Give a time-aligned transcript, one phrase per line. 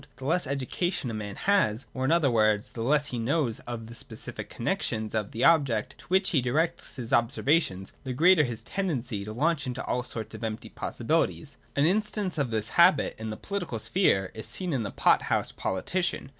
[0.15, 3.85] The less education a man has, or, in other words, the less he knows of
[3.85, 8.41] the specific connexions of the objects to which he directs his observa tions, the greater
[8.41, 11.57] is his tendency to launch out into all sorts of empty possibilities.
[11.75, 15.51] An instance of this habit in the political sphere is seen in the pot house
[15.51, 16.29] politician.